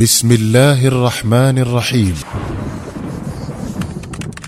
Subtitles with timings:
[0.00, 2.14] بسم الله الرحمن الرحيم.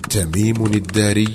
[0.09, 1.29] تميم الداري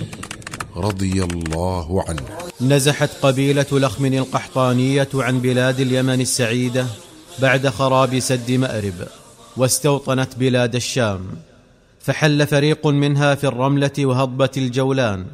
[0.77, 2.23] رضي الله عنه.
[2.61, 6.87] نزحت قبيلة لخم القحطانية عن بلاد اليمن السعيدة
[7.39, 9.09] بعد خراب سد مأرب
[9.57, 11.21] واستوطنت بلاد الشام.
[12.01, 15.27] فحل فريق منها في الرملة وهضبه الجولان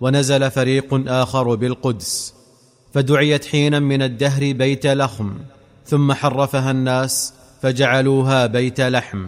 [0.00, 2.34] ونزل فريق آخر بالقدس.
[2.94, 5.34] فدعيت حينا من الدهر بيت لخم
[5.86, 7.32] ثم حرفها الناس
[7.64, 9.26] فجعلوها بيت لحم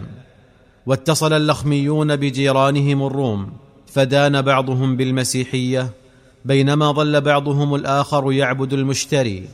[0.85, 3.51] واتصل اللخميون بجيرانهم الروم
[3.87, 5.89] فدان بعضهم بالمسيحية
[6.45, 9.49] بينما ظل بعضهم الآخر يعبد المشتري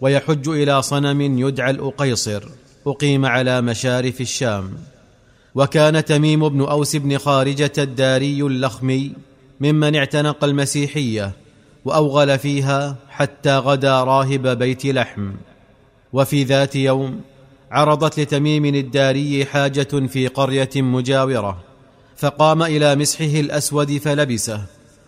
[0.00, 2.42] ويحج إلى صنم يدعى الأقيصر
[2.86, 4.70] أقيم على مشارف الشام.
[5.54, 9.12] وكان تميم بن أوس بن خارجة الداري اللخمي
[9.60, 11.32] ممن اعتنق المسيحية
[11.84, 15.30] وأوغل فيها حتى غدا راهب بيت لحم.
[16.12, 17.20] وفي ذات يوم
[17.70, 21.58] عرضت لتميم الداري حاجة في قرية مجاورة
[22.16, 24.62] فقام إلى مسحه الأسود فلبسه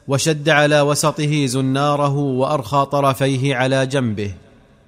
[0.08, 4.34] وشد على وسطه زناره وأرخى طرفيه على جنبه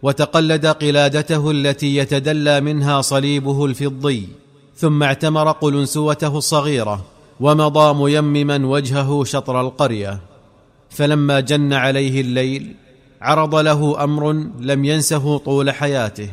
[0.02, 4.28] وتقلد قلادته التي يتدلى منها صليبه الفضي
[4.76, 7.04] ثم اعتمر قلنسوته الصغيرة
[7.40, 10.20] ومضى ميمما وجهه شطر القرية.
[10.90, 12.74] فلما جن عليه الليل
[13.20, 16.28] عرض له أمر لم ينسه طول حياته.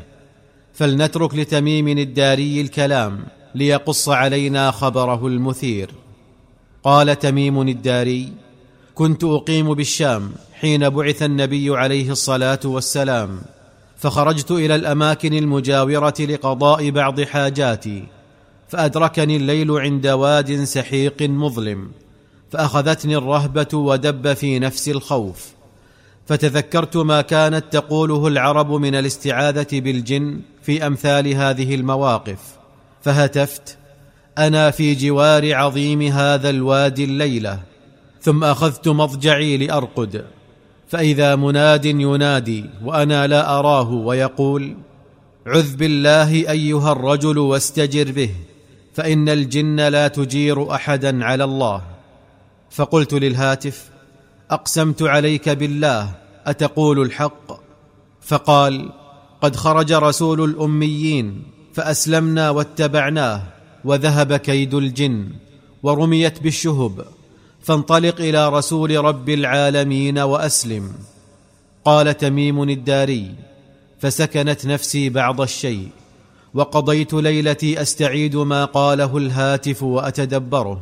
[0.79, 5.89] فلنترك لتميم الداري الكلام ليقص علينا خبره المثير.
[6.83, 8.33] قال تميم الداري
[8.95, 13.41] كنت أقيم بالشام حين بعث النبي عليه الصلاة والسلام
[13.97, 18.03] فخرجت إلى الأماكن المجاورة لقضاء بعض حاجاتي
[18.67, 21.91] فأدركني الليل عند واد سحيق مظلم
[22.51, 25.53] فأخذتني الرهبة ودب في نفسي الخوف
[26.27, 30.39] فتذكرت ما كانت تقوله العرب من الاستعاذة بالجن
[30.69, 32.39] في أمثال هذه المواقف.
[33.01, 33.77] فهتفت
[34.37, 37.59] أنا في جوار عظيم هذا الوادي الليلة
[38.21, 40.25] ثم أخذت مضجعي لأرقد
[40.87, 44.75] فإذا مناد ينادي وأنا لا أراه ويقول
[45.47, 48.29] عذ بالله أيها الرجل واستجر به
[48.93, 51.81] فإن الجن لا تجير أحدا على الله.
[52.71, 53.89] فقلت للهاتف
[54.51, 56.11] أقسمت عليك بالله
[56.45, 57.69] أتقول الحق؟
[58.21, 58.98] فقال
[59.41, 63.43] قد خرج رسول الأميين فأسلمنا واتبعناه
[63.85, 65.29] وذهب كيد الجن
[65.83, 67.05] ورميت بالشهب
[67.61, 70.91] فانطلق إلى رسول رب العالمين وأسلم.
[71.85, 73.31] قال تميم الداري
[73.99, 75.87] فسكنت نفسي بعض الشيء
[76.53, 80.81] وقضيت ليلتي أستعيد ما قاله الهاتف وأتدبره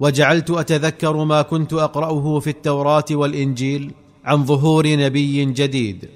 [0.00, 3.92] وجعلت أتذكر ما كنت أقرأه في التوراة والإنجيل
[4.24, 6.08] عن ظهور نبي جديد.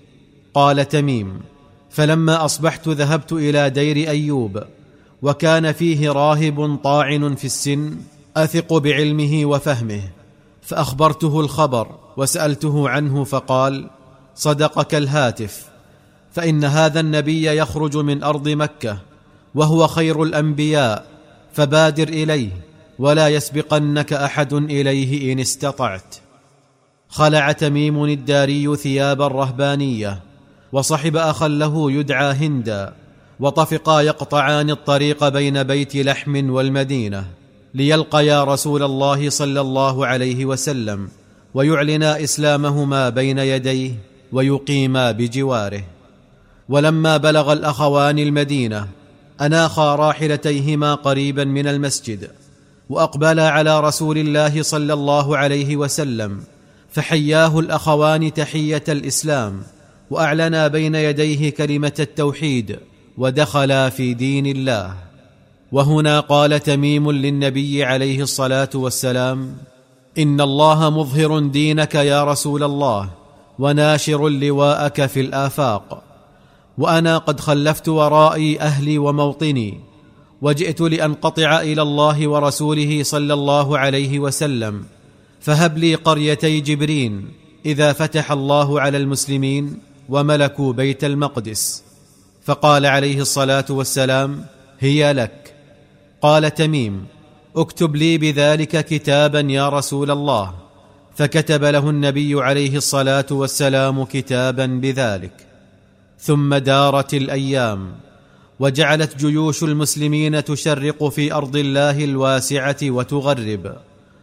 [0.54, 1.40] قال تميم
[1.94, 4.62] فلما أصبحت ذهبت إلى دير أيوب
[5.22, 7.96] وكان فيه راهب طاعن في السن
[8.36, 10.00] أثق بعلمه وفهمه
[10.62, 13.90] فأخبرته الخبر وسألته عنه فقال
[14.34, 15.66] صدقك الهاتف
[16.32, 18.98] فإن هذا النبي يخرج من أرض مكة
[19.54, 21.06] وهو خير الأنبياء
[21.52, 22.50] فبادر إليه
[22.98, 26.14] ولا يسبقنك أحد إليه إن استطعت
[27.08, 30.33] خلع تميم الداري ثياب الرهبانية
[30.74, 32.92] وصحب أخا له يدعى هندا
[33.40, 37.24] وطفقا يقطعان الطريق بين بيت لحم والمدينة
[37.74, 41.08] ليلقيا رسول الله صلى الله عليه وسلم
[41.54, 43.94] ويعلنا إسلامهما بين يديه
[44.32, 45.84] ويقيما بجواره.
[46.68, 48.88] ولما بلغ الأخوان المدينة
[49.40, 52.30] أناخا راحلتيهما قريبا من المسجد
[52.90, 56.40] وأقبلا على رسول الله صلى الله عليه وسلم
[56.92, 59.62] فحياه الأخوان تحية الإسلام
[60.10, 62.78] وأعلنا بين يديه كلمة التوحيد
[63.18, 64.94] ودخلا في دين الله.
[65.72, 69.56] وهنا قال تميم للنبي عليه الصلاة والسلام
[70.18, 73.10] إن الله مظهر دينك يا رسول الله
[73.58, 76.02] وناشر لواءك في الآفاق.
[76.78, 79.80] وأنا قد خلفت ورائي أهلي وموطني
[80.42, 84.84] وجئت لانقطع إلى الله ورسوله صلى الله عليه وسلم.
[85.40, 87.28] فهب لي قريتي جبرين
[87.66, 89.78] إذا فتح الله على المسلمين.
[90.08, 91.82] وملكوا بيت المقدس.
[92.44, 94.44] فقال عليه الصلاة والسلام
[94.80, 95.54] هي لك.
[96.22, 97.06] قال تميم
[97.56, 100.54] اكتب لي بذلك كتابا يا رسول الله.
[101.16, 105.46] فكتب له النبي عليه الصلاة والسلام كتابا بذلك.
[106.18, 107.94] ثم دارت الأيام
[108.60, 113.76] وجعلت جيوش المسلمين تشرق في أرض الله الواسعة وتغرب.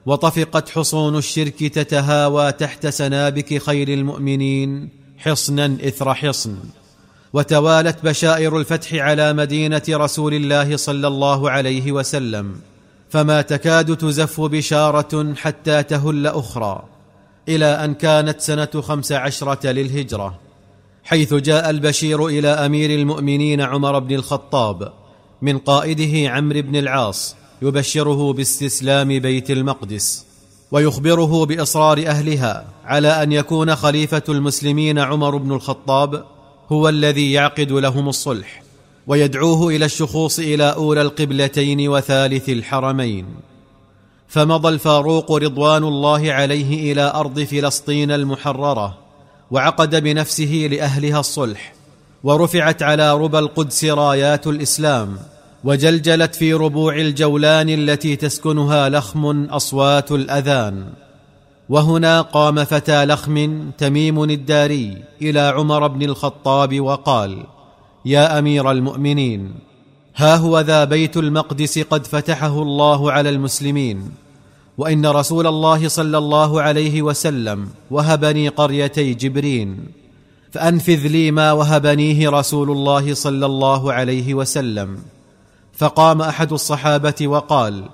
[0.06, 5.00] وطفقت حصون الشرك تتهاوى تحت سنابك خير المؤمنين.
[5.23, 6.56] حصنا إثر حصن.
[7.33, 12.56] وتوالت بشائر الفتح على مدينة رسول الله صلى الله عليه وسلم
[13.09, 16.83] فما تكاد تزف بشارة حتى تهل أخرى
[17.47, 20.39] إلى أن كانت سنة خمس عشرة للهجرة
[21.03, 24.91] حيث جاء البشير إلى أمير المؤمنين عمر بن الخطاب
[25.41, 30.31] من قائده عمرو بن العاص يبشره باستسلام بيت المقدس.
[30.71, 36.25] ويخبره بإصرار أهلها على أن يكون خليفة المسلمين عمر بن الخطاب
[36.71, 38.63] هو الذي يعقد لهم الصلح
[39.07, 43.25] ويدعوه إلى الشخوص إلى أولى القبلتين وثالث الحرمين.
[44.27, 48.97] فمضى الفاروق رضوان الله عليه إلى أرض فلسطين المحررة
[49.51, 51.73] وعقد بنفسه لأهلها الصلح
[52.23, 55.18] ورفعت على ربى القدس رايات الإسلام
[55.63, 60.86] وجلجلت في ربوع الجولان التي تسكنها لخم أصوات الأذان.
[61.69, 67.44] وهنا قام فتى لخم تميم الداري إلى عمر بن الخطاب وقال
[68.06, 69.54] يا أمير المؤمنين
[70.16, 74.12] ها هو ذا بيت المقدس قد فتحه الله على المسلمين.
[74.78, 79.80] وإن رسول الله صلى الله عليه وسلم وهبني قريتي جبرين.
[80.52, 84.98] فأنفذ لي ما وهبنيه رسول الله صلى الله عليه وسلم.
[85.73, 87.89] فقام أحد الصحابة وقال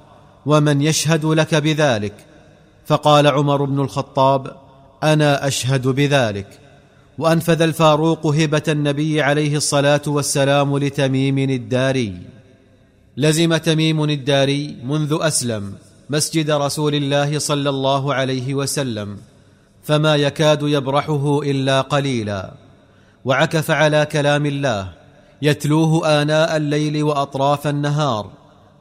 [0.45, 2.13] ومن يشهد لك بذلك؟
[2.85, 4.56] فقال عمر بن الخطاب
[5.03, 6.59] أنا أشهد بذلك.
[7.18, 12.18] وأنفذ الفاروق هبة النبي عليه الصلاة والسلام لتميم الداري.
[13.18, 15.74] لزم تميم الداري منذ أسلم
[16.09, 19.18] مسجد رسول الله صلى الله عليه وسلم
[19.83, 22.53] فما يكاد يبرحه إلا قليلا.
[23.25, 24.97] وعكف على كلام الله
[25.42, 28.31] يتلوه آناء الليل وأطراف النهار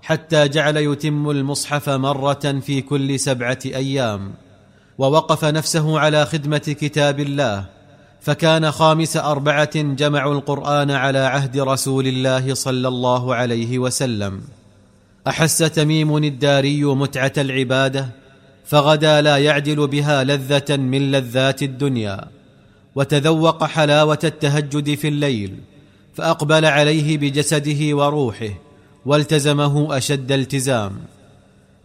[0.02, 4.34] حتى جعل يتم المصحف مرة في كل سبعة أيام
[4.98, 7.64] ووقف نفسه على خدمة كتاب الله
[8.20, 14.40] فكان خامس أربعة جمعوا القرآن على عهد رسول الله صلى الله عليه وسلم.
[15.28, 18.08] أحس تميم الداري متعة العبادة
[18.64, 22.24] فغدا لا يعدل بها لذة من لذات الدنيا
[22.94, 25.54] وتذوق حلاوة التهجد في الليل.
[26.16, 28.50] فأقبل عليه بجسده وروحه
[29.06, 30.92] والتزمه أشد التزام.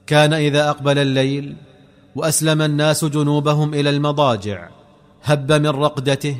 [0.07, 1.55] كان إذا أقبل الليل
[2.15, 4.69] وأسلم الناس جنوبهم إلى المضاجع
[5.23, 6.37] هب من رقدته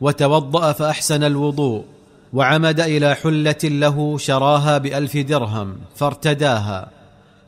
[0.00, 1.84] وتوضأ فأحسن الوضوء
[2.32, 6.90] وعمد إلى حلة له شراها بألف درهم فارتداها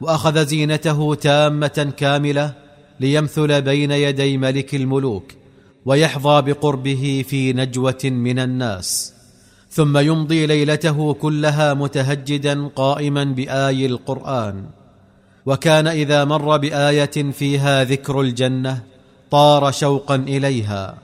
[0.01, 2.53] وأخذ زينته تامة كاملة
[3.01, 5.33] ليمثل بين يدي ملك الملوك
[5.85, 9.20] ويحظى بقربه في نجوة من الناس.
[9.71, 14.65] ثم يمضي ليلته كلها متهجدا قائما بآي القرآن.
[15.47, 18.83] وكان إذا مر بآية فيها ذكر الجنة
[19.31, 20.95] طار شوقا إليها.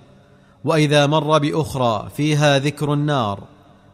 [0.64, 3.42] وإذا مر بأخرى فيها ذكر النار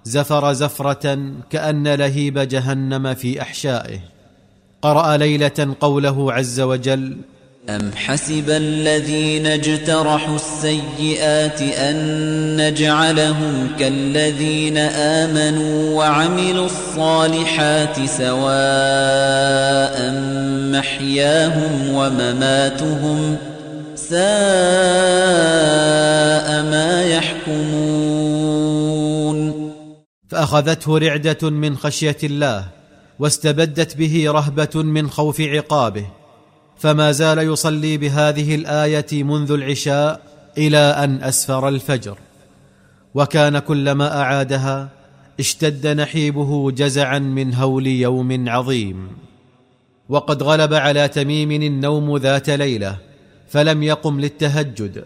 [0.04, 4.00] زفر زفرة كأن لهيب جهنم في أحشائه.
[4.82, 7.16] قرأ ليلة قوله عز وجل
[7.69, 11.97] أم حسب الذين اجترحوا السيئات أن
[12.56, 18.43] نجعلهم كالذين آمنوا وعملوا الصالحات سواء
[20.73, 23.37] محياهم ومماتهم
[23.94, 24.23] ساء
[26.62, 28.23] ما يحكمون
[30.29, 32.65] فاخذته رعده من خشيه الله
[33.19, 36.21] واستبدت به رهبه من خوف عقابه
[36.82, 40.20] فما زال يصلي بهذه الآية منذ العشاء
[40.58, 42.19] إلى أن أسفر الفجر.
[43.15, 44.89] وكان كلما أعادها
[45.41, 49.08] اشتد نحيبه جزعا من هول يوم عظيم.
[50.08, 52.96] وقد غلب على تميم النوم ذات ليلة
[53.48, 55.05] فلم يقم للتهجد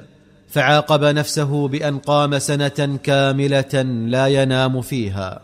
[0.49, 5.41] فعاقب نفسه بأن قام سنة كاملة لا ينام فيها.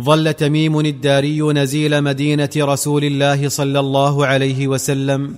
[0.00, 5.34] ظل تميم الداري نزيل مدينة رسول الله صلى الله عليه وسلم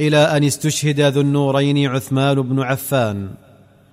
[0.00, 3.28] إلى أن استشهد ذو النورين عثمان بن عفان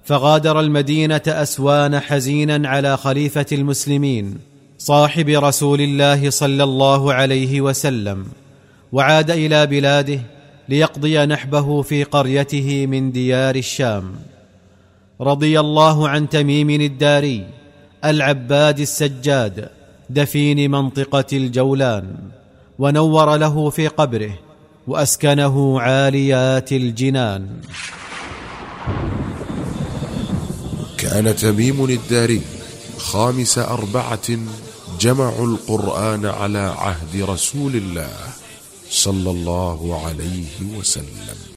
[0.04, 4.38] فغادر المدينة أسوان حزينا على خليفة المسلمين
[4.78, 8.26] صاحب رسول الله صلى الله عليه وسلم
[8.92, 10.20] وعاد إلى بلاده
[10.70, 14.16] ليقضي نحبه في قريته من ديار الشام.
[15.22, 17.46] رضي الله عن تميم الداري
[18.06, 19.79] العباد السجاد
[20.10, 22.06] دفين منطقة الجولان
[22.80, 24.34] ونور له في قبره
[24.88, 27.48] وأسكنه عاليات الجنان.
[30.98, 32.42] كان تميم الداري
[32.98, 34.30] خامس أربعة
[35.00, 38.16] جمعوا القرآن على عهد رسول الله
[38.90, 41.40] صلى الله عليه وسلم.